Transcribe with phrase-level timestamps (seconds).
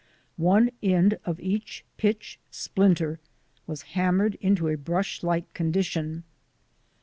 [0.37, 3.19] One end of each pitch splinter
[3.67, 6.23] was hammered into a brush like condition.